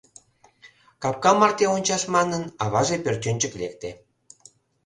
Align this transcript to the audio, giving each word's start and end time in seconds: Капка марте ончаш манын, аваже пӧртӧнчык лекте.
Капка 1.01 1.31
марте 1.39 1.65
ончаш 1.75 2.03
манын, 2.15 2.43
аваже 2.63 2.97
пӧртӧнчык 3.03 3.53
лекте. 3.61 3.89